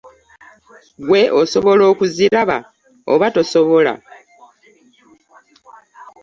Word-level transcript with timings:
Ggwe 1.01 1.21
osobola 1.41 1.83
okuziraba, 1.91 2.57
oba 3.13 3.27
tosobola? 3.35 3.93